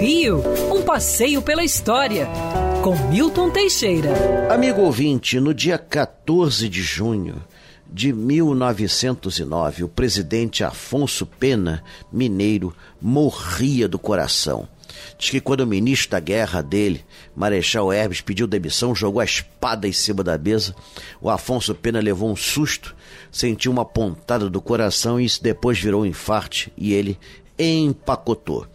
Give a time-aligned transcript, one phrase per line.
[0.00, 2.28] Rio, um passeio pela história,
[2.82, 4.10] com Milton Teixeira.
[4.52, 7.42] Amigo ouvinte, no dia 14 de junho
[7.90, 11.82] de 1909, o presidente Afonso Pena,
[12.12, 14.68] mineiro, morria do coração.
[15.16, 17.02] Diz que quando o ministro da guerra dele,
[17.34, 20.74] Marechal Hermes, pediu demissão, jogou a espada em cima da mesa.
[21.20, 22.94] O Afonso Pena levou um susto,
[23.32, 27.18] sentiu uma pontada do coração e isso depois virou um infarte e ele
[27.58, 28.66] empacotou.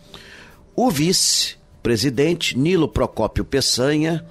[0.81, 4.25] O vice-presidente, Nilo Procópio Peçanha,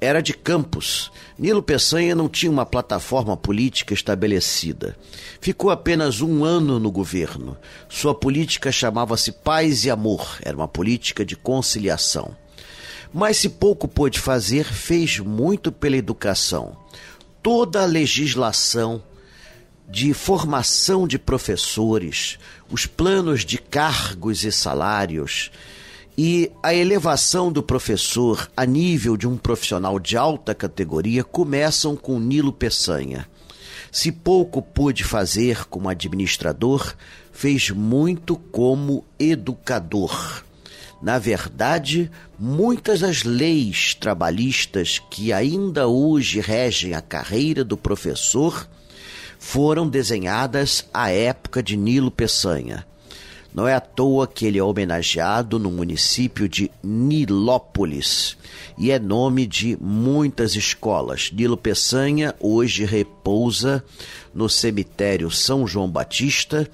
[0.00, 1.12] era de Campos.
[1.38, 4.96] Nilo Peçanha não tinha uma plataforma política estabelecida.
[5.40, 7.56] Ficou apenas um ano no governo.
[7.88, 12.36] Sua política chamava-se Paz e Amor, era uma política de conciliação.
[13.14, 16.76] Mas se pouco pôde fazer, fez muito pela educação.
[17.40, 19.00] Toda a legislação
[19.88, 25.52] de formação de professores, os planos de cargos e salários,
[26.16, 32.18] e a elevação do professor a nível de um profissional de alta categoria começam com
[32.18, 33.26] Nilo Peçanha.
[33.90, 36.94] Se pouco pôde fazer como administrador,
[37.32, 40.44] fez muito como educador.
[41.02, 48.68] Na verdade, muitas das leis trabalhistas que ainda hoje regem a carreira do professor
[49.38, 52.86] foram desenhadas à época de Nilo Peçanha.
[53.54, 58.36] Não é à toa que ele é homenageado no município de Nilópolis
[58.78, 61.30] e é nome de muitas escolas.
[61.30, 63.84] Nilo Peçanha hoje repousa
[64.34, 66.66] no cemitério São João Batista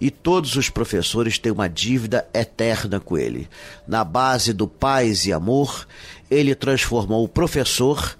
[0.00, 3.48] e todos os professores têm uma dívida eterna com ele.
[3.86, 5.86] Na base do paz e amor,
[6.28, 8.16] ele transformou o professor,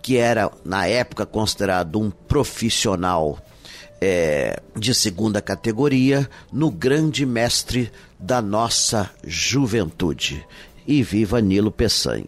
[0.00, 3.40] que era na época considerado um profissional
[4.00, 10.44] é, de segunda categoria no grande mestre da nossa juventude.
[10.86, 12.24] E viva Nilo Peçanha.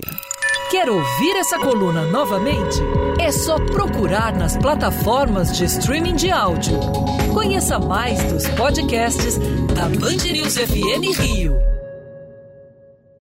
[0.71, 2.77] Quer ouvir essa coluna novamente?
[3.19, 6.79] É só procurar nas plataformas de streaming de áudio.
[7.33, 9.39] Conheça mais dos podcasts
[9.75, 11.78] da Band News FM Rio.